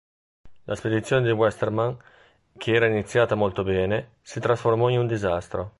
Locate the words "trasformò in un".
4.39-5.05